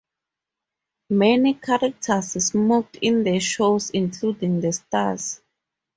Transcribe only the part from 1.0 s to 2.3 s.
Many characters